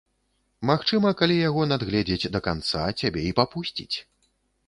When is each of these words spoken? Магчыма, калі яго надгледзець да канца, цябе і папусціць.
Магчыма, 0.69 1.09
калі 1.19 1.35
яго 1.49 1.61
надгледзець 1.71 2.31
да 2.35 2.39
канца, 2.47 2.81
цябе 3.01 3.19
і 3.27 3.35
папусціць. 3.43 3.95